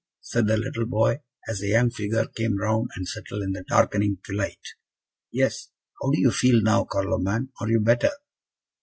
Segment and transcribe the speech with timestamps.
[0.21, 4.17] said the little boy, as the young figure came round the settle in the darkening
[4.25, 4.69] twilight.
[5.31, 5.67] "Yes.
[6.01, 8.09] How do you feel now, Carloman; are you better?"